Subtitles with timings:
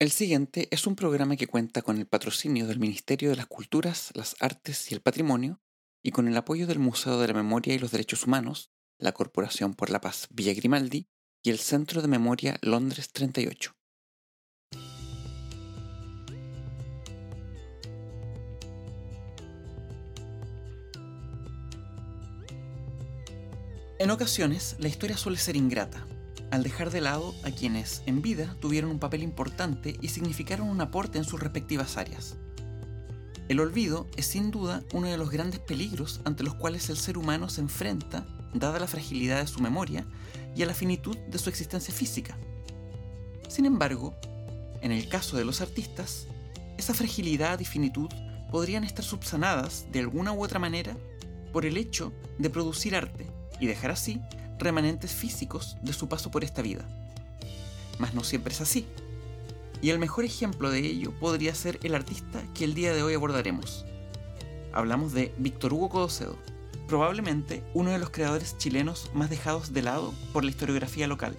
[0.00, 4.12] El siguiente es un programa que cuenta con el patrocinio del Ministerio de las Culturas,
[4.14, 5.60] las Artes y el Patrimonio
[6.04, 9.74] y con el apoyo del Museo de la Memoria y los Derechos Humanos, la Corporación
[9.74, 11.08] por la Paz Villa Grimaldi
[11.42, 13.74] y el Centro de Memoria Londres 38.
[23.98, 26.06] En ocasiones, la historia suele ser ingrata,
[26.50, 30.80] al dejar de lado a quienes en vida tuvieron un papel importante y significaron un
[30.80, 32.36] aporte en sus respectivas áreas.
[33.48, 37.16] El olvido es sin duda uno de los grandes peligros ante los cuales el ser
[37.16, 40.06] humano se enfrenta, dada la fragilidad de su memoria
[40.54, 42.36] y a la finitud de su existencia física.
[43.48, 44.14] Sin embargo,
[44.82, 46.26] en el caso de los artistas,
[46.76, 48.10] esa fragilidad y finitud
[48.50, 50.96] podrían estar subsanadas de alguna u otra manera
[51.52, 53.26] por el hecho de producir arte
[53.60, 54.20] y dejar así
[54.58, 56.84] remanentes físicos de su paso por esta vida.
[57.98, 58.86] Mas no siempre es así.
[59.80, 63.14] Y el mejor ejemplo de ello podría ser el artista que el día de hoy
[63.14, 63.84] abordaremos.
[64.72, 66.36] Hablamos de Víctor Hugo Codocedo,
[66.88, 71.36] probablemente uno de los creadores chilenos más dejados de lado por la historiografía local,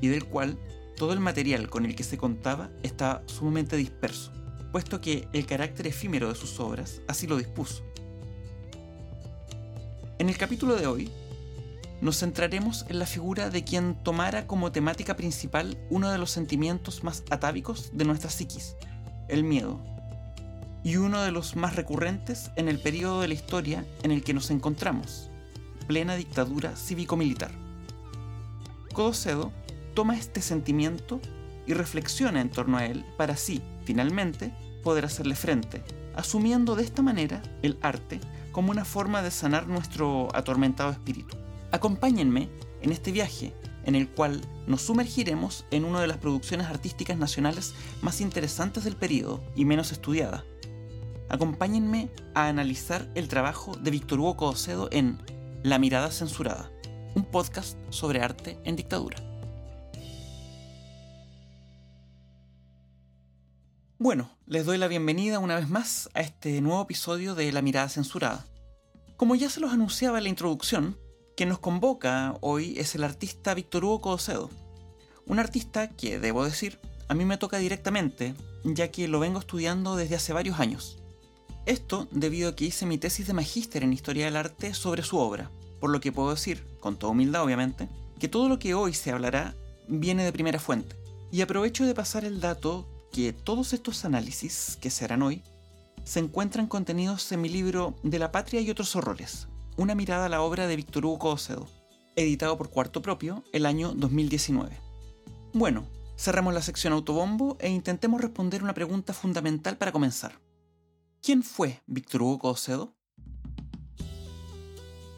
[0.00, 0.58] y del cual
[0.96, 4.30] todo el material con el que se contaba está sumamente disperso,
[4.70, 7.82] puesto que el carácter efímero de sus obras así lo dispuso.
[10.18, 11.10] En el capítulo de hoy
[12.02, 17.04] nos centraremos en la figura de quien tomara como temática principal uno de los sentimientos
[17.04, 18.74] más atávicos de nuestra psiquis,
[19.28, 19.80] el miedo,
[20.82, 24.34] y uno de los más recurrentes en el periodo de la historia en el que
[24.34, 25.30] nos encontramos,
[25.86, 27.52] plena dictadura cívico-militar.
[28.92, 29.52] Codocedo
[29.94, 31.20] toma este sentimiento
[31.68, 35.84] y reflexiona en torno a él para así, finalmente, poder hacerle frente,
[36.16, 38.18] asumiendo de esta manera el arte
[38.50, 41.41] como una forma de sanar nuestro atormentado espíritu.
[41.72, 42.50] Acompáñenme
[42.82, 47.74] en este viaje en el cual nos sumergiremos en una de las producciones artísticas nacionales
[48.02, 50.44] más interesantes del periodo y menos estudiada.
[51.30, 55.18] Acompáñenme a analizar el trabajo de Víctor Hugo Codocedo en
[55.62, 56.70] La mirada censurada,
[57.14, 59.16] un podcast sobre arte en dictadura.
[63.98, 67.88] Bueno, les doy la bienvenida una vez más a este nuevo episodio de La mirada
[67.88, 68.44] censurada.
[69.16, 70.98] Como ya se los anunciaba en la introducción,
[71.42, 74.48] quien nos convoca hoy es el artista Víctor Hugo Codocedo.
[75.26, 79.96] Un artista que, debo decir, a mí me toca directamente, ya que lo vengo estudiando
[79.96, 81.02] desde hace varios años.
[81.66, 85.16] Esto debido a que hice mi tesis de magíster en Historia del Arte sobre su
[85.16, 85.50] obra,
[85.80, 87.88] por lo que puedo decir, con toda humildad obviamente,
[88.20, 89.56] que todo lo que hoy se hablará
[89.88, 90.94] viene de primera fuente.
[91.32, 95.42] Y aprovecho de pasar el dato que todos estos análisis que se harán hoy
[96.04, 100.28] se encuentran contenidos en mi libro De la Patria y otros horrores, una mirada a
[100.28, 101.66] la obra de Víctor Hugo Codocedo,
[102.16, 104.78] editado por Cuarto Propio el año 2019.
[105.54, 110.38] Bueno, cerremos la sección autobombo e intentemos responder una pregunta fundamental para comenzar.
[111.22, 112.94] ¿Quién fue Víctor Hugo Codocedo?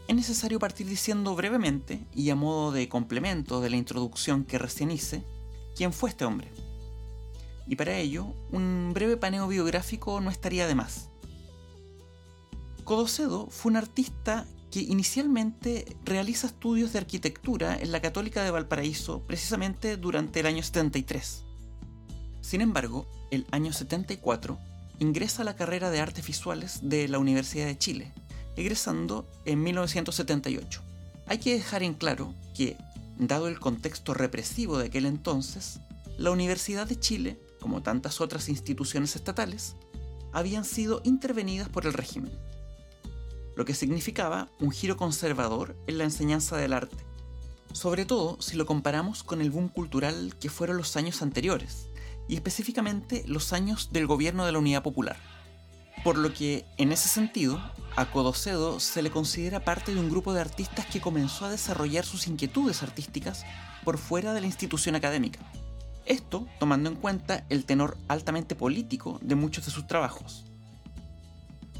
[0.06, 4.90] Es necesario partir diciendo brevemente, y a modo de complemento de la introducción que recién
[4.90, 5.24] hice,
[5.74, 6.52] quién fue este hombre.
[7.66, 11.10] Y para ello, un breve paneo biográfico no estaría de más.
[12.84, 19.22] Codocedo fue un artista que inicialmente realiza estudios de arquitectura en la Católica de Valparaíso
[19.26, 21.44] precisamente durante el año 73.
[22.42, 24.58] Sin embargo, el año 74
[24.98, 28.12] ingresa a la carrera de artes visuales de la Universidad de Chile,
[28.54, 30.82] egresando en 1978.
[31.26, 32.76] Hay que dejar en claro que,
[33.18, 35.80] dado el contexto represivo de aquel entonces,
[36.18, 39.74] la Universidad de Chile, como tantas otras instituciones estatales,
[40.32, 42.32] habían sido intervenidas por el régimen
[43.56, 46.96] lo que significaba un giro conservador en la enseñanza del arte,
[47.72, 51.88] sobre todo si lo comparamos con el boom cultural que fueron los años anteriores,
[52.28, 55.16] y específicamente los años del gobierno de la Unidad Popular.
[56.02, 57.60] Por lo que, en ese sentido,
[57.96, 62.04] a Codocedo se le considera parte de un grupo de artistas que comenzó a desarrollar
[62.04, 63.44] sus inquietudes artísticas
[63.84, 65.40] por fuera de la institución académica.
[66.04, 70.44] Esto tomando en cuenta el tenor altamente político de muchos de sus trabajos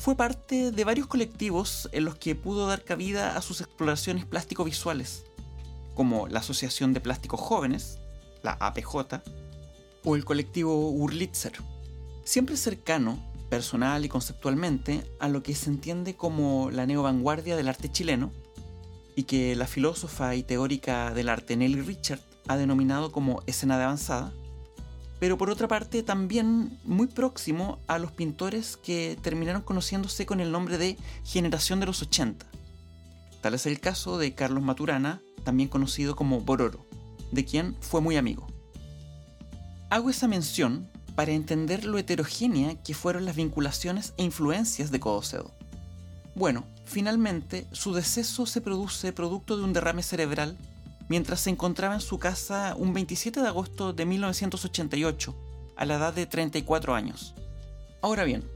[0.05, 5.25] fue parte de varios colectivos en los que pudo dar cabida a sus exploraciones plástico-visuales,
[5.95, 8.01] como la Asociación de Plásticos Jóvenes,
[8.43, 9.23] la APJ,
[10.05, 11.55] o el colectivo Urlitzer,
[12.23, 13.19] siempre cercano,
[13.49, 18.31] personal y conceptualmente, a lo que se entiende como la neovanguardia del arte chileno,
[19.17, 23.85] y que la filósofa y teórica del arte Nelly Richard ha denominado como escena de
[23.85, 24.35] avanzada,
[25.25, 30.53] pero por otra parte también muy próximo a los pintores que terminaron conociéndose con el
[30.53, 32.45] nombre de Generación de los 80.
[33.41, 36.85] Tal es el caso de Carlos Maturana, también conocido como Bororo,
[37.33, 38.47] de quien fue muy amigo.
[39.89, 45.53] Hago esa mención para entender lo heterogénea que fueron las vinculaciones e influencias de Codocedo.
[46.35, 50.59] Bueno, finalmente su deceso se produce producto de un derrame cerebral
[51.09, 55.35] mientras se encontraba en su casa un 27 de agosto de 1988,
[55.77, 57.35] a la edad de 34 años.
[58.03, 58.49] Ahora bien,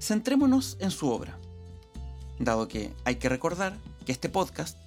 [0.00, 1.38] centrémonos en su obra,
[2.38, 4.78] dado que hay que recordar que este podcast,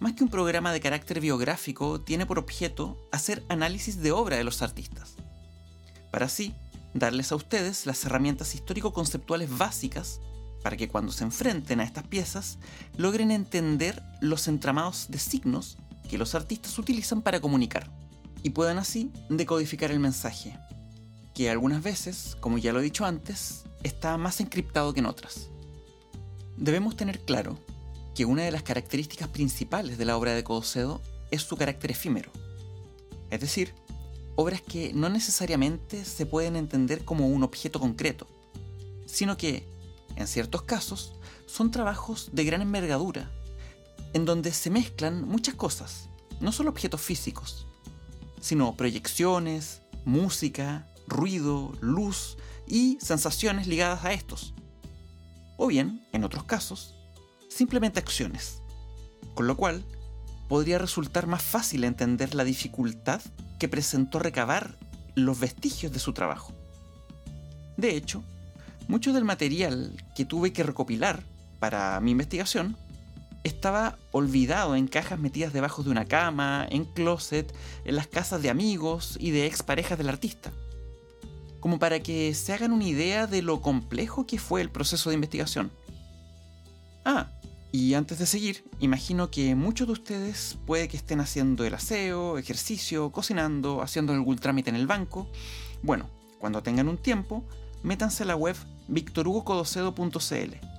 [0.00, 4.44] más que un programa de carácter biográfico, tiene por objeto hacer análisis de obra de
[4.44, 5.16] los artistas
[6.14, 6.54] para así
[6.92, 10.20] darles a ustedes las herramientas histórico-conceptuales básicas
[10.62, 12.58] para que cuando se enfrenten a estas piezas
[12.96, 15.76] logren entender los entramados de signos
[16.08, 17.90] que los artistas utilizan para comunicar
[18.42, 20.58] y puedan así decodificar el mensaje,
[21.34, 25.48] que algunas veces, como ya lo he dicho antes, está más encriptado que en otras.
[26.56, 27.58] Debemos tener claro
[28.14, 32.30] que una de las características principales de la obra de Codocedo es su carácter efímero,
[33.30, 33.74] es decir,
[34.36, 38.26] obras que no necesariamente se pueden entender como un objeto concreto,
[39.06, 39.66] sino que,
[40.16, 41.14] en ciertos casos,
[41.46, 43.30] son trabajos de gran envergadura,
[44.14, 46.08] en donde se mezclan muchas cosas,
[46.40, 47.66] no solo objetos físicos,
[48.40, 54.54] sino proyecciones, música, ruido, luz y sensaciones ligadas a estos.
[55.56, 56.94] O bien, en otros casos,
[57.48, 58.62] simplemente acciones,
[59.34, 59.84] con lo cual
[60.48, 63.20] podría resultar más fácil entender la dificultad
[63.58, 64.78] que presentó recabar
[65.16, 66.52] los vestigios de su trabajo.
[67.76, 68.22] De hecho,
[68.86, 71.24] mucho del material que tuve que recopilar
[71.58, 72.76] para mi investigación
[73.44, 77.54] estaba olvidado en cajas metidas debajo de una cama, en closet,
[77.84, 80.50] en las casas de amigos y de exparejas del artista.
[81.60, 85.14] Como para que se hagan una idea de lo complejo que fue el proceso de
[85.14, 85.70] investigación.
[87.04, 87.30] Ah,
[87.70, 92.38] y antes de seguir, imagino que muchos de ustedes puede que estén haciendo el aseo,
[92.38, 95.28] ejercicio, cocinando, haciendo algún trámite en el banco.
[95.82, 96.08] Bueno,
[96.38, 97.44] cuando tengan un tiempo,
[97.82, 98.56] métanse a la web
[98.88, 100.73] victorhugocodocedo.cl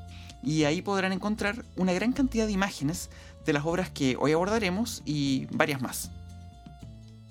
[0.45, 3.09] y ahí podrán encontrar una gran cantidad de imágenes
[3.45, 6.11] de las obras que hoy abordaremos y varias más.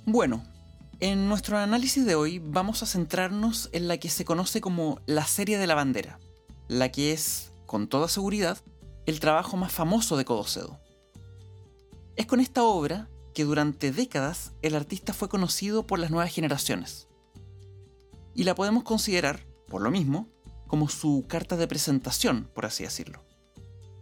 [0.04, 0.42] Bueno,
[1.00, 5.24] en nuestro análisis de hoy vamos a centrarnos en la que se conoce como la
[5.26, 6.18] serie de la bandera,
[6.68, 8.58] la que es, con toda seguridad,
[9.06, 10.80] el trabajo más famoso de Codocedo.
[12.16, 17.08] Es con esta obra que durante décadas el artista fue conocido por las nuevas generaciones.
[18.34, 20.28] Y la podemos considerar, por lo mismo,
[20.66, 23.22] como su carta de presentación, por así decirlo.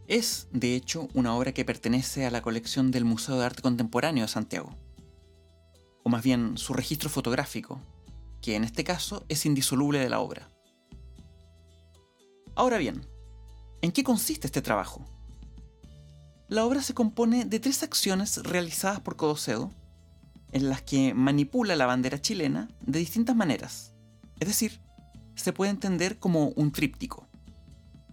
[0.09, 4.25] Es, de hecho, una obra que pertenece a la colección del Museo de Arte Contemporáneo
[4.25, 4.76] de Santiago.
[6.03, 7.81] O más bien su registro fotográfico,
[8.41, 10.49] que en este caso es indisoluble de la obra.
[12.55, 13.06] Ahora bien,
[13.82, 15.05] ¿En qué consiste este trabajo?
[16.47, 19.73] La obra se compone de tres acciones realizadas por Codocedo,
[20.53, 23.93] en las que manipula la bandera chilena de distintas maneras.
[24.38, 24.81] Es decir,
[25.34, 27.26] se puede entender como un tríptico,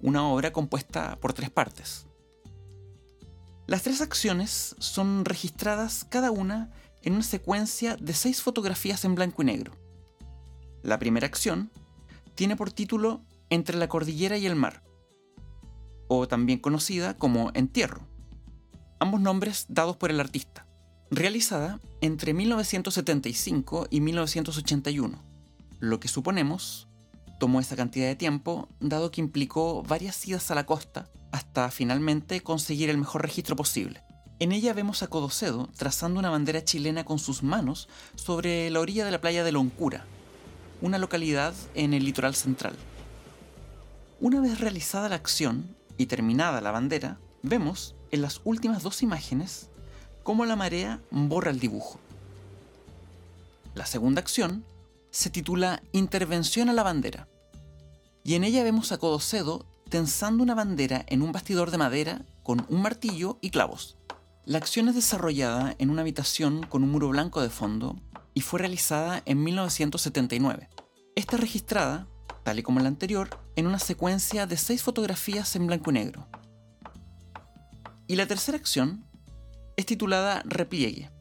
[0.02, 2.08] una obra compuesta por tres partes.
[3.68, 6.72] Las tres acciones son registradas cada una
[7.04, 9.74] en una secuencia de seis fotografías en blanco y negro.
[10.82, 11.72] La primera acción
[12.36, 14.84] tiene por título Entre la cordillera y el mar,
[16.08, 18.08] o también conocida como Entierro,
[19.00, 20.68] ambos nombres dados por el artista,
[21.12, 25.24] realizada entre 1975 y 1981,
[25.80, 26.89] lo que suponemos
[27.40, 32.42] tomó esa cantidad de tiempo dado que implicó varias idas a la costa hasta finalmente
[32.42, 34.04] conseguir el mejor registro posible.
[34.40, 39.06] En ella vemos a Codocedo trazando una bandera chilena con sus manos sobre la orilla
[39.06, 40.06] de la playa de Loncura,
[40.82, 42.76] una localidad en el litoral central.
[44.22, 49.70] Una vez realizada la acción, y terminada la bandera, vemos en las últimas dos imágenes
[50.24, 52.00] cómo la marea borra el dibujo.
[53.76, 54.64] La segunda acción
[55.12, 57.28] se titula Intervención a la bandera,
[58.24, 62.66] y en ella vemos a Codocedo tensando una bandera en un bastidor de madera con
[62.70, 63.98] un martillo y clavos.
[64.46, 67.96] La acción es desarrollada en una habitación con un muro blanco de fondo
[68.34, 70.70] y fue realizada en 1979.
[71.16, 72.08] Está registrada
[72.44, 76.28] tal y como la anterior, en una secuencia de seis fotografías en blanco y negro.
[78.08, 79.06] Y la tercera acción
[79.78, 81.12] es titulada Repliegue,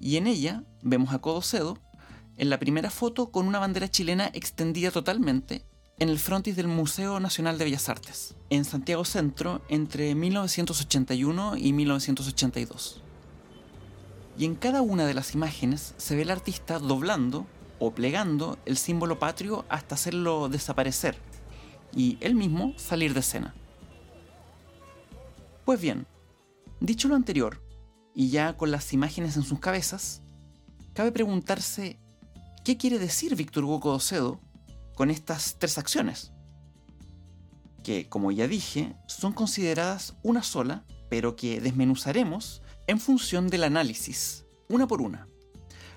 [0.00, 1.78] y en ella vemos a Codocedo
[2.36, 5.64] en la primera foto con una bandera chilena extendida totalmente
[5.98, 11.72] en el frontis del Museo Nacional de Bellas Artes, en Santiago Centro entre 1981 y
[11.72, 13.02] 1982.
[14.38, 17.46] Y en cada una de las imágenes se ve el artista doblando
[17.78, 21.16] o plegando el símbolo patrio hasta hacerlo desaparecer
[21.94, 23.54] y él mismo salir de escena.
[25.64, 26.06] Pues bien,
[26.80, 27.62] dicho lo anterior,
[28.14, 30.22] y ya con las imágenes en sus cabezas,
[30.92, 31.98] cabe preguntarse
[32.66, 34.40] ¿Qué quiere decir Víctor Hugo Codocedo
[34.96, 36.32] con estas tres acciones?
[37.84, 44.46] Que, como ya dije, son consideradas una sola, pero que desmenuzaremos en función del análisis,
[44.68, 45.28] una por una.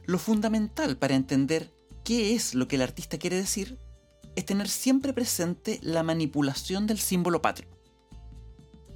[0.06, 1.74] Lo fundamental para entender
[2.04, 3.80] qué es lo que el artista quiere decir
[4.36, 7.70] es tener siempre presente la manipulación del símbolo patrio.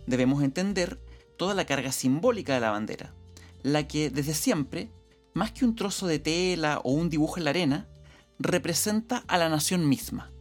[0.06, 1.03] Debemos entender
[1.39, 3.15] toda la carga simbólica de la bandera,
[3.63, 4.92] la que desde siempre,
[5.34, 7.88] más que un trozo de tela o un dibujo en la arena,
[8.40, 10.32] representa a la nación misma.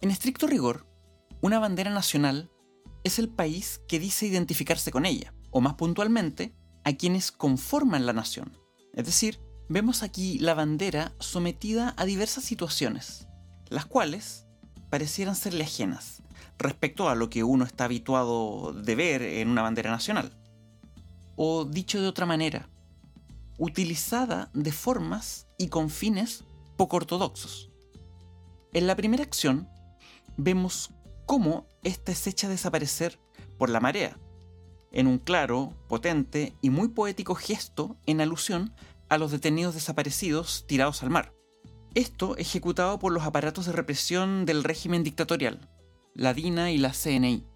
[0.00, 0.86] En estricto rigor,
[1.40, 2.50] una bandera nacional
[3.04, 6.54] es el país que dice identificarse con ella, o más puntualmente,
[6.84, 8.56] a quienes conforman la nación.
[8.94, 13.28] Es decir, vemos aquí la bandera sometida a diversas situaciones,
[13.68, 14.46] las cuales
[14.90, 16.22] parecieran serle ajenas
[16.58, 20.36] respecto a lo que uno está habituado de ver en una bandera nacional.
[21.36, 22.68] O dicho de otra manera,
[23.60, 26.44] utilizada de formas y con fines
[26.76, 27.70] poco ortodoxos.
[28.72, 29.68] En la primera acción,
[30.38, 30.90] vemos
[31.26, 33.20] cómo ésta es hecha desaparecer
[33.58, 34.18] por la marea,
[34.92, 38.74] en un claro, potente y muy poético gesto en alusión
[39.10, 41.34] a los detenidos desaparecidos tirados al mar.
[41.94, 45.68] Esto ejecutado por los aparatos de represión del régimen dictatorial,
[46.14, 47.46] la DINA y la CNI.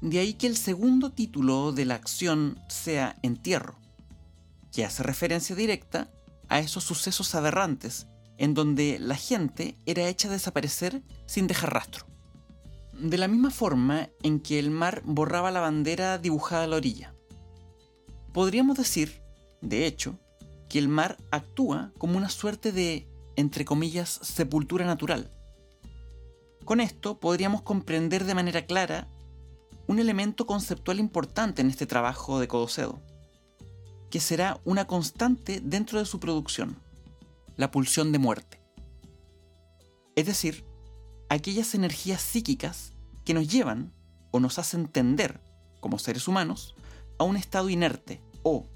[0.00, 3.76] De ahí que el segundo título de la acción sea Entierro,
[4.76, 6.10] que hace referencia directa
[6.50, 12.04] a esos sucesos aberrantes en donde la gente era hecha desaparecer sin dejar rastro.
[12.92, 17.14] De la misma forma en que el mar borraba la bandera dibujada a la orilla.
[18.34, 19.22] Podríamos decir,
[19.62, 20.18] de hecho,
[20.68, 25.32] que el mar actúa como una suerte de, entre comillas, sepultura natural,
[26.66, 29.08] con esto podríamos comprender de manera clara
[29.86, 33.00] un elemento conceptual importante en este trabajo de Codocedo,
[34.10, 36.80] que será una constante dentro de su producción,
[37.56, 38.60] la pulsión de muerte.
[40.14, 40.64] Es decir,
[41.28, 42.92] aquellas energías psíquicas
[43.24, 43.92] que nos llevan
[44.30, 45.40] o nos hacen tender,
[45.80, 46.74] como seres humanos,
[47.18, 48.66] a un estado inerte o,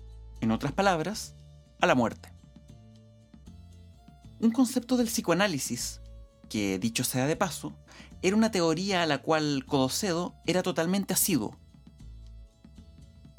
[0.40, 1.34] en otras palabras,
[1.80, 2.32] a la muerte.
[4.40, 6.00] Un concepto del psicoanálisis
[6.48, 7.74] que, dicho sea de paso,
[8.22, 11.56] era una teoría a la cual Codocedo era totalmente asiduo.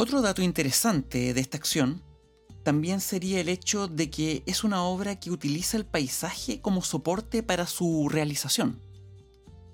[0.01, 2.01] Otro dato interesante de esta acción
[2.63, 7.43] también sería el hecho de que es una obra que utiliza el paisaje como soporte
[7.43, 8.81] para su realización,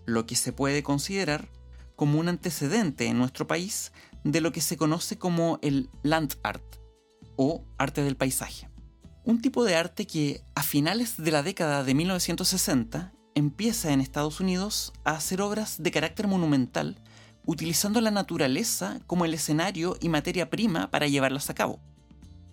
[0.06, 1.50] lo que se puede considerar
[1.96, 3.94] como un antecedente en nuestro país
[4.26, 6.76] de lo que se conoce como el land art
[7.38, 8.70] o arte del paisaje.
[9.24, 14.42] Un tipo de arte que a finales de la década de 1960 empieza en Estados
[14.42, 17.02] Unidos a hacer obras de carácter monumental,
[17.48, 21.80] utilizando la naturaleza como el escenario y materia prima para llevarlas a cabo.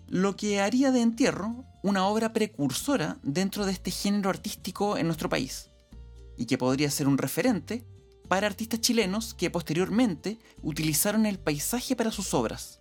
[0.07, 5.29] Lo que haría de Entierro una obra precursora dentro de este género artístico en nuestro
[5.29, 5.69] país,
[6.35, 7.85] y que podría ser un referente
[8.27, 12.79] para artistas chilenos que posteriormente utilizaron el paisaje para sus obras.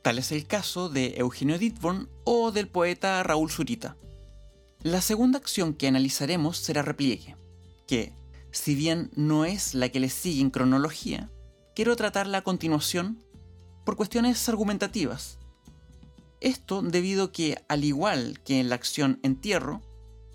[0.00, 3.96] Tal es el caso de Eugenio Ditborn o del poeta Raúl Zurita.
[4.82, 7.36] La segunda acción que analizaremos será repliegue,
[7.86, 8.14] que,
[8.52, 11.30] si bien no es la que le sigue en cronología,
[11.74, 13.24] quiero tratarla a continuación
[13.84, 15.38] por cuestiones argumentativas.
[16.40, 19.80] Esto debido a que, al igual que en la acción entierro,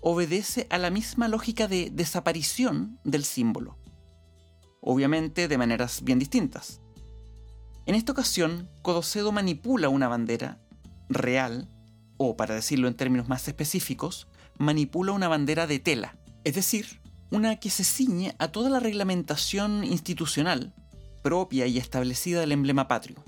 [0.00, 3.78] obedece a la misma lógica de desaparición del símbolo,
[4.80, 6.80] obviamente de maneras bien distintas.
[7.86, 10.60] En esta ocasión, Codocedo manipula una bandera
[11.08, 11.70] real,
[12.16, 17.56] o para decirlo en términos más específicos, manipula una bandera de tela, es decir, una
[17.56, 20.74] que se ciñe a toda la reglamentación institucional
[21.22, 23.22] propia y establecida del emblema patrio.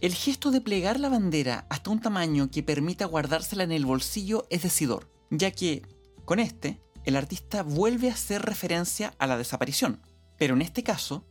[0.00, 4.46] El gesto de plegar la bandera hasta un tamaño que permita guardársela en el bolsillo
[4.50, 5.82] es decidor, ya que,
[6.24, 10.00] con este, el artista vuelve a hacer referencia a la desaparición.
[10.38, 11.24] Pero en este caso,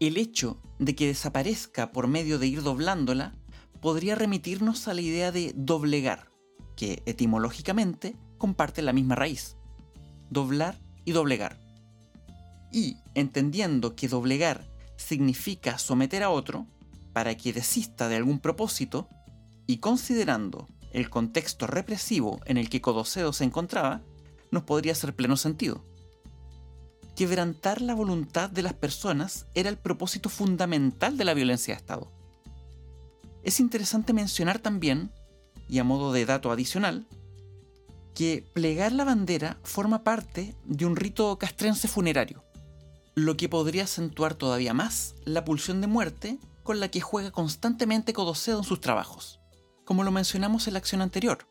[0.00, 3.34] el hecho de que desaparezca por medio de ir doblándola
[3.80, 6.30] podría remitirnos a la idea de doblegar,
[6.76, 9.56] que etimológicamente comparten la misma raíz,
[10.28, 10.78] doblar
[11.08, 11.58] y doblegar.
[12.70, 16.66] Y entendiendo que doblegar significa someter a otro
[17.14, 19.08] para que desista de algún propósito,
[19.66, 24.02] y considerando el contexto represivo en el que Codocedo se encontraba,
[24.50, 25.82] nos podría hacer pleno sentido.
[27.16, 32.12] Quebrantar la voluntad de las personas era el propósito fundamental de la violencia de Estado.
[33.42, 35.10] Es interesante mencionar también,
[35.70, 37.06] y a modo de dato adicional,
[38.18, 42.42] que plegar la bandera forma parte de un rito castrense funerario,
[43.14, 48.12] lo que podría acentuar todavía más la pulsión de muerte con la que juega constantemente
[48.12, 49.38] Codocedo en sus trabajos.
[49.84, 51.46] Como lo mencionamos en la acción anterior,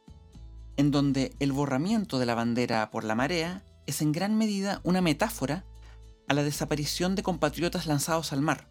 [0.75, 5.00] en donde el borramiento de la bandera por la marea es en gran medida una
[5.00, 5.63] metáfora
[6.27, 8.69] a la desaparición de compatriotas lanzados al mar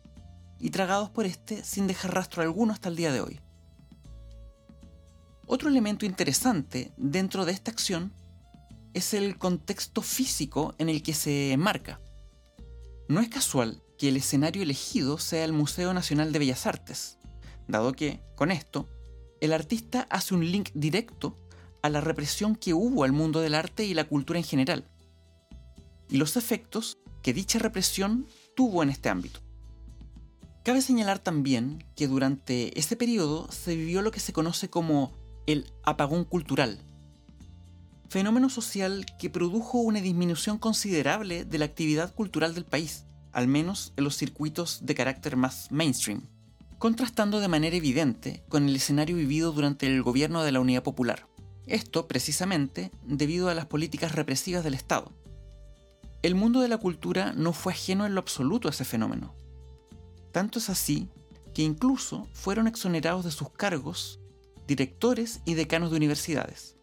[0.61, 3.41] y tragados por este sin dejar rastro alguno hasta el día de hoy.
[5.49, 8.13] Otro elemento interesante dentro de esta acción
[8.95, 12.01] es el contexto físico en el que se enmarca.
[13.09, 17.19] No es casual que el escenario elegido sea el Museo Nacional de Bellas Artes,
[17.69, 18.89] dado que, con esto,
[19.41, 21.39] el artista hace un link directo
[21.81, 24.91] a la represión que hubo al mundo del arte y la cultura en general,
[26.11, 28.27] y los efectos que dicha represión
[28.57, 29.41] tuvo en este ámbito.
[30.65, 35.71] Cabe señalar también que durante ese periodo se vivió lo que se conoce como el
[35.85, 36.81] apagón cultural,
[38.09, 43.93] fenómeno social que produjo una disminución considerable de la actividad cultural del país, al menos
[43.97, 46.23] en los circuitos de carácter más mainstream,
[46.79, 51.27] contrastando de manera evidente con el escenario vivido durante el gobierno de la Unidad Popular.
[51.67, 55.13] Esto precisamente debido a las políticas represivas del Estado.
[56.23, 59.35] El mundo de la cultura no fue ajeno en lo absoluto a ese fenómeno,
[60.33, 61.09] tanto es así
[61.55, 64.21] que incluso fueron exonerados de sus cargos
[64.67, 66.77] directores y decanos de universidades,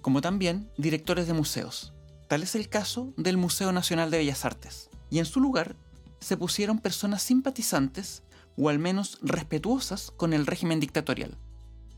[0.00, 1.92] como también directores de museos.
[2.28, 4.90] Tal es el caso del Museo Nacional de Bellas Artes.
[5.10, 5.76] Y en su lugar
[6.20, 8.22] se pusieron personas simpatizantes
[8.56, 11.36] o al menos respetuosas con el régimen dictatorial.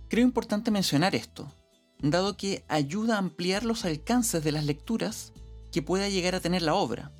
[0.08, 1.52] Creo importante mencionar esto,
[2.00, 5.32] dado que ayuda a ampliar los alcances de las lecturas
[5.72, 7.12] que pueda llegar a tener la obra,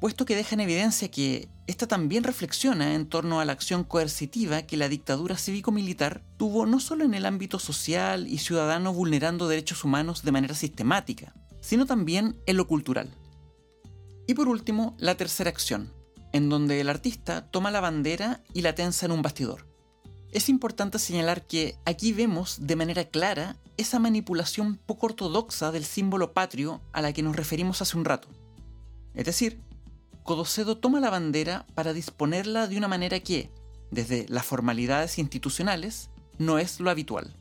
[0.00, 4.62] puesto que deja en evidencia que esta también reflexiona en torno a la acción coercitiva
[4.62, 9.84] que la dictadura cívico-militar tuvo no solo en el ámbito social y ciudadano vulnerando derechos
[9.84, 13.10] humanos de manera sistemática, sino también en lo cultural.
[14.26, 15.92] Y por último, la tercera acción,
[16.32, 19.66] en donde el artista toma la bandera y la tensa en un bastidor.
[20.32, 26.32] Es importante señalar que aquí vemos de manera clara esa manipulación poco ortodoxa del símbolo
[26.32, 28.28] patrio a la que nos referimos hace un rato.
[29.14, 29.60] Es decir,
[30.26, 33.48] Codocedo toma la bandera para disponerla de una manera que,
[33.92, 37.32] desde las formalidades institucionales, no es lo habitual.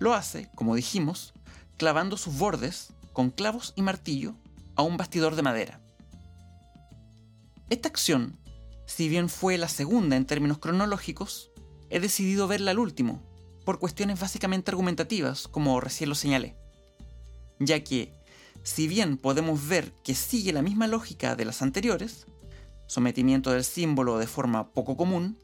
[0.00, 1.34] Lo hace, como dijimos,
[1.76, 4.34] clavando sus bordes, con clavos y martillo,
[4.76, 5.80] a un bastidor de madera.
[7.68, 8.38] Esta acción,
[8.86, 11.50] si bien fue la segunda en términos cronológicos,
[11.90, 13.22] he decidido verla al último,
[13.66, 16.56] por cuestiones básicamente argumentativas, como recién lo señalé,
[17.58, 18.21] ya que
[18.62, 22.26] si bien podemos ver que sigue la misma lógica de las anteriores,
[22.86, 25.38] sometimiento del símbolo de forma poco común,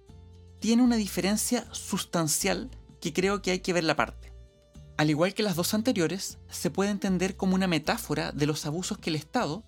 [0.61, 4.33] tiene una diferencia sustancial que creo que hay que ver la parte.
[4.97, 8.99] Al igual que las dos anteriores, se puede entender como una metáfora de los abusos
[8.99, 9.65] que el Estado,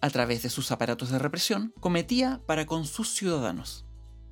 [0.00, 3.84] a través de sus aparatos de represión, cometía para con sus ciudadanos.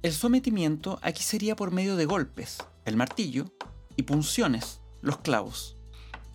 [0.02, 3.52] El sometimiento aquí sería por medio de golpes, el martillo,
[3.96, 5.77] y punciones, los clavos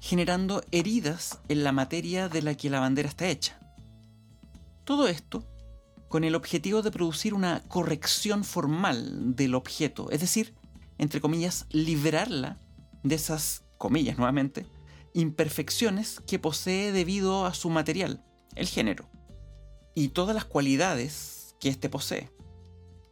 [0.04, 3.58] generando heridas en la materia de la que la bandera está hecha.
[4.84, 5.48] Todo esto
[6.10, 10.56] con el objetivo de producir una corrección formal del objeto, es decir,
[10.98, 12.60] entre comillas, liberarla
[13.04, 14.66] de esas, comillas nuevamente,
[15.14, 19.06] imperfecciones que posee debido a su material, el género,
[19.96, 22.30] y todas las cualidades que éste posee.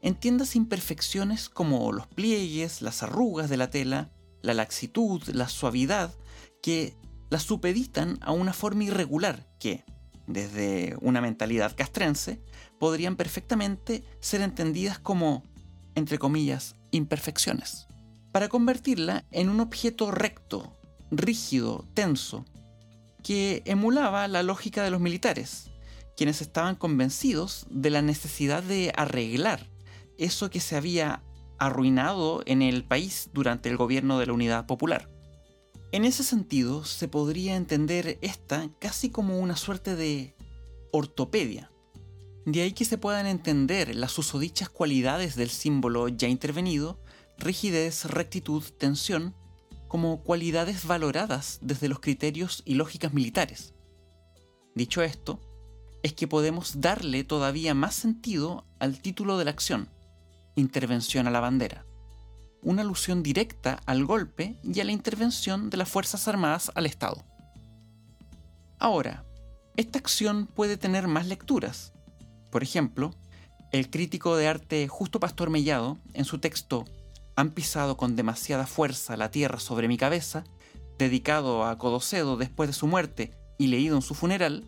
[0.02, 6.14] Entiendas imperfecciones como los pliegues, las arrugas de la tela, la laxitud, la suavidad
[6.62, 6.96] que
[7.30, 9.84] la supeditan a una forma irregular que,
[10.28, 12.42] desde una mentalidad castrense,
[12.80, 15.44] podrían perfectamente ser entendidas como,
[15.96, 17.88] entre comillas, imperfecciones,
[18.32, 20.78] para convertirla en un objeto recto,
[21.10, 22.46] rígido, tenso,
[23.24, 25.70] que emulaba la lógica de los militares,
[26.18, 29.68] quienes estaban convencidos de la necesidad de arreglar
[30.18, 31.24] eso que se había
[31.58, 35.10] arruinado en el país durante el gobierno de la Unidad Popular.
[35.94, 40.38] En ese sentido, se podría entender esta casi como una suerte de
[40.94, 41.70] ortopedia.
[42.46, 47.02] De ahí que se puedan entender las usodichas cualidades del símbolo ya intervenido,
[47.38, 49.36] rigidez, rectitud, tensión,
[49.90, 53.74] como cualidades valoradas desde los criterios y lógicas militares.
[54.74, 55.42] Dicho esto,
[56.04, 59.90] es que podemos darle todavía más sentido al título de la acción,
[60.56, 61.86] intervención a la bandera
[62.62, 67.24] una alusión directa al golpe y a la intervención de las Fuerzas Armadas al Estado.
[68.80, 69.26] Ahora,
[69.78, 71.94] esta acción puede tener más lecturas.
[72.52, 73.12] Por ejemplo,
[73.72, 76.86] el crítico de arte Justo Pastor Mellado, en su texto
[77.36, 80.44] Han pisado con demasiada fuerza la tierra sobre mi cabeza,
[80.98, 84.66] dedicado a Codocedo después de su muerte y leído en su funeral,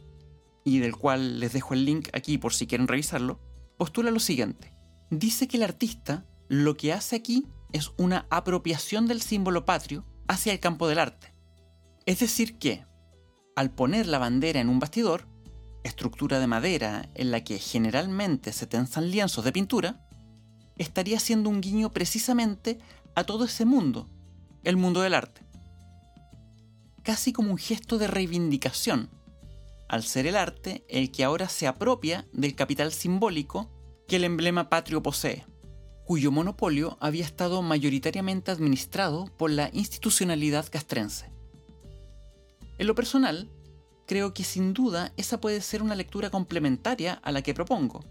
[0.64, 3.40] y del cual les dejo el link aquí por si quieren revisarlo,
[3.78, 4.74] postula lo siguiente.
[5.10, 10.54] Dice que el artista lo que hace aquí es una apropiación del símbolo patrio hacia
[10.54, 11.34] el campo del arte,
[12.06, 12.86] Es decir que,
[13.56, 15.28] al poner la bandera en un bastidor,
[15.84, 20.08] estructura de madera en la que generalmente se tensan lienzos de pintura,
[20.78, 22.80] estaría haciendo un guiño precisamente
[23.16, 24.10] a todo ese mundo,
[24.64, 25.42] el mundo del arte.
[27.04, 29.10] Casi como un gesto de reivindicación,
[29.90, 33.70] al ser el arte el que ahora se apropia del capital simbólico
[34.08, 35.46] que el emblema patrio posee,
[36.06, 41.32] cuyo monopolio había estado mayoritariamente administrado por la institucionalidad castrense.
[42.78, 43.50] En lo personal,
[44.06, 48.04] creo que sin duda esa puede ser una lectura complementaria a la que propongo,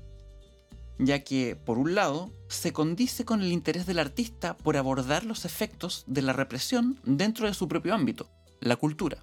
[0.99, 5.45] ya que, por un lado, se condice con el interés del artista por abordar los
[5.45, 8.29] efectos de la represión dentro de su propio ámbito,
[8.61, 9.19] la cultura,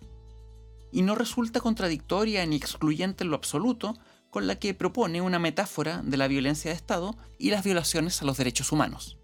[0.92, 3.98] y no resulta contradictoria ni excluyente en lo absoluto
[4.30, 8.26] con la que propone una metáfora de la violencia de Estado y las violaciones a
[8.26, 9.18] los derechos humanos.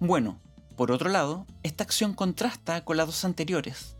[0.00, 0.40] Bueno,
[0.76, 3.96] por otro lado, esta acción contrasta con las dos anteriores,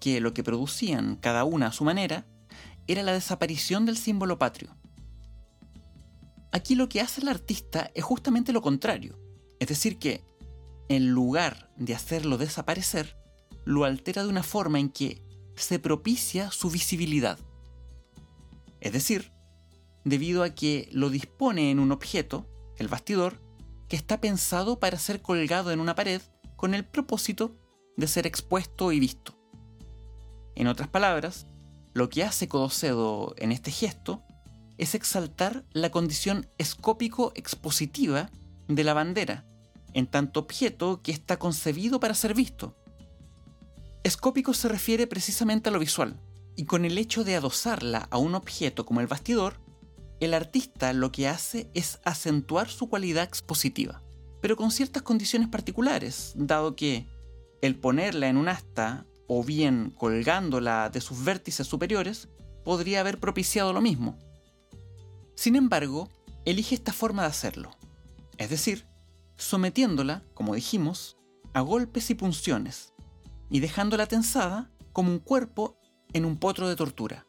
[0.00, 2.26] que lo que producían cada una a su manera
[2.86, 4.74] era la desaparición del símbolo patrio.
[6.52, 9.18] Aquí lo que hace el artista es justamente lo contrario,
[9.60, 10.24] es decir que,
[10.88, 13.16] en lugar de hacerlo desaparecer,
[13.64, 15.20] lo altera de una forma en que
[15.56, 17.38] se propicia su visibilidad.
[18.86, 19.32] Es decir,
[20.04, 22.46] debido a que lo dispone en un objeto,
[22.76, 23.42] el bastidor,
[23.88, 26.22] que está pensado para ser colgado en una pared
[26.54, 27.56] con el propósito
[27.96, 29.36] de ser expuesto y visto.
[30.54, 31.48] En otras palabras,
[31.94, 34.22] lo que hace Codocedo en este gesto
[34.78, 38.30] es exaltar la condición escópico-expositiva
[38.68, 39.44] de la bandera,
[39.94, 42.76] en tanto objeto que está concebido para ser visto.
[44.04, 46.20] Escópico se refiere precisamente a lo visual,
[46.56, 49.60] y con el hecho de adosarla a un objeto como el bastidor,
[50.20, 54.02] el artista lo que hace es acentuar su cualidad expositiva,
[54.40, 57.06] pero con ciertas condiciones particulares, dado que
[57.60, 62.28] el ponerla en un asta o bien colgándola de sus vértices superiores,
[62.64, 64.18] podría haber propiciado lo mismo.
[65.34, 66.08] Sin embargo,
[66.46, 67.70] elige esta forma de hacerlo,
[68.38, 68.86] es decir,
[69.36, 71.18] sometiéndola, como dijimos,
[71.52, 72.94] a golpes y punciones,
[73.50, 75.75] y dejándola tensada como un cuerpo
[76.12, 77.26] en un potro de tortura,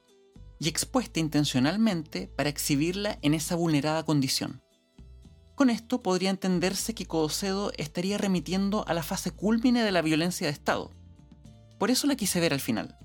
[0.60, 4.62] y expuesta intencionalmente para exhibirla en esa vulnerada condición.
[5.56, 10.48] Con esto podría entenderse que Codocedo estaría remitiendo a la fase cúlmine de la violencia
[10.48, 10.92] de Estado,
[11.78, 12.98] por eso la quise ver al final,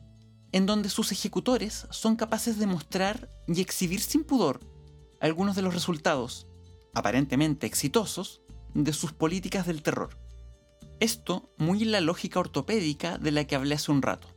[0.53, 4.61] en donde sus ejecutores son capaces de mostrar y exhibir sin pudor
[5.21, 6.49] algunos de los resultados,
[6.95, 8.43] aparentemente exitosos,
[8.75, 10.19] de sus políticas del terror.
[10.99, 14.32] Esto muy en la lógica ortopédica de la que hablé hace un rato.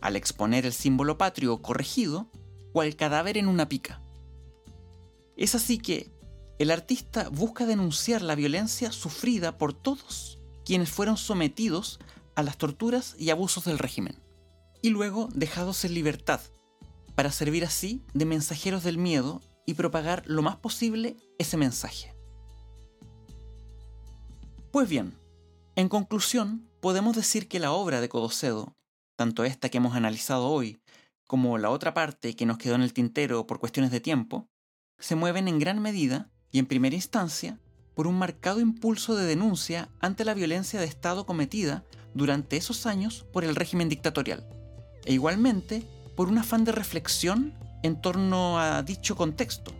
[0.00, 2.30] Al exponer el símbolo patrio corregido,
[2.72, 4.02] cual cadáver en una pica.
[5.36, 6.12] Es así que
[6.58, 12.00] el artista busca denunciar la violencia sufrida por todos quienes fueron sometidos
[12.34, 14.22] a las torturas y abusos del régimen,
[14.82, 16.40] y luego dejados en libertad,
[17.14, 22.14] para servir así de mensajeros del miedo y propagar lo más posible ese mensaje.
[24.70, 25.14] Pues bien,
[25.74, 28.76] en conclusión, podemos decir que la obra de Codocedo,
[29.16, 30.80] tanto esta que hemos analizado hoy,
[31.26, 34.48] como la otra parte que nos quedó en el tintero por cuestiones de tiempo,
[34.98, 37.58] se mueven en gran medida y en primera instancia
[37.94, 43.26] por un marcado impulso de denuncia ante la violencia de Estado cometida durante esos años
[43.32, 44.46] por el régimen dictatorial,
[45.04, 45.82] e igualmente
[46.14, 49.72] por un afán de reflexión en torno a dicho contexto,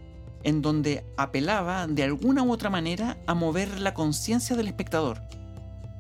[0.43, 5.21] en donde apelaba de alguna u otra manera a mover la conciencia del espectador,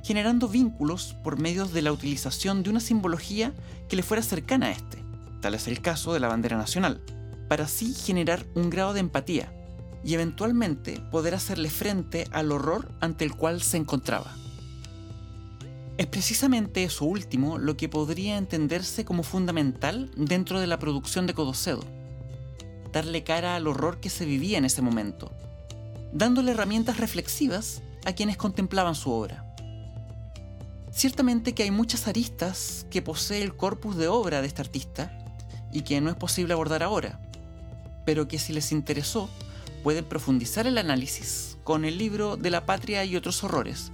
[0.07, 3.53] generando vínculos por medio de la utilización de una simbología
[3.89, 5.03] que le fuera cercana a este,
[5.41, 7.03] tal es el caso de la bandera nacional,
[7.49, 9.53] para así generar un grado de empatía
[10.05, 14.33] y eventualmente poder hacerle frente al horror ante el cual se encontraba.
[15.99, 21.35] Es precisamente eso último lo que podría entenderse como fundamental dentro de la producción de
[21.35, 21.83] Codocedo.
[22.93, 25.33] Darle cara al horror que se vivía en ese momento,
[26.13, 29.46] dándole herramientas reflexivas a quienes contemplaban su obra.
[30.97, 35.13] Ciertamente que hay muchas aristas que posee el corpus de obra de este artista
[35.71, 37.21] y que no es posible abordar ahora,
[38.07, 39.29] pero que si les interesó
[39.83, 43.93] pueden profundizar el análisis con el libro De la Patria y otros horrores,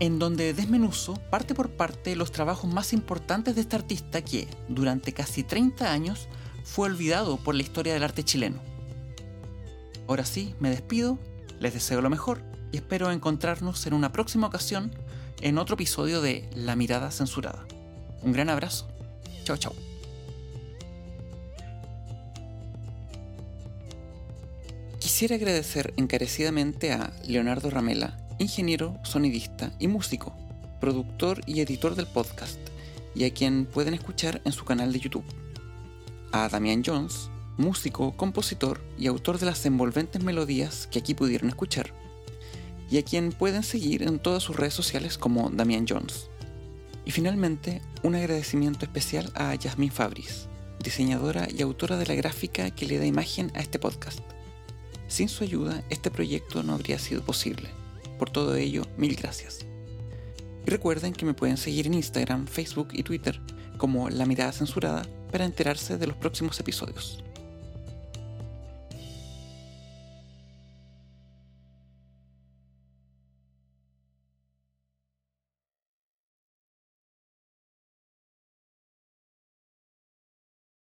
[0.00, 5.12] en donde desmenuzo parte por parte los trabajos más importantes de este artista que, durante
[5.12, 6.26] casi 30 años,
[6.64, 8.58] fue olvidado por la historia del arte chileno.
[10.08, 11.16] Ahora sí, me despido,
[11.60, 14.90] les deseo lo mejor y espero encontrarnos en una próxima ocasión
[15.40, 17.64] en otro episodio de La mirada censurada.
[18.22, 18.88] Un gran abrazo.
[19.44, 19.74] Chao, chao.
[24.98, 30.34] Quisiera agradecer encarecidamente a Leonardo Ramela ingeniero, sonidista y músico,
[30.80, 32.58] productor y editor del podcast,
[33.14, 35.24] y a quien pueden escuchar en su canal de YouTube.
[36.32, 41.92] A Damian Jones, músico, compositor y autor de las envolventes melodías que aquí pudieron escuchar,
[42.90, 46.28] y a quien pueden seguir en todas sus redes sociales como Damian Jones.
[47.04, 50.48] Y finalmente, un agradecimiento especial a Yasmin Fabris,
[50.82, 54.20] diseñadora y autora de la gráfica que le da imagen a este podcast.
[55.08, 57.68] Sin su ayuda, este proyecto no habría sido posible.
[58.18, 59.66] Por todo ello, mil gracias.
[60.66, 63.40] Y recuerden que me pueden seguir en Instagram, Facebook y Twitter
[63.76, 67.24] como La Mirada Censurada para enterarse de los próximos episodios.